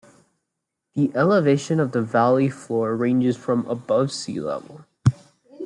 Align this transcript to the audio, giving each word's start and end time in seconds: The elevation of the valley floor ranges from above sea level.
The 0.95 1.11
elevation 1.15 1.79
of 1.79 1.91
the 1.91 2.01
valley 2.01 2.49
floor 2.49 2.95
ranges 2.95 3.37
from 3.37 3.67
above 3.67 4.11
sea 4.11 4.39
level. 4.39 4.83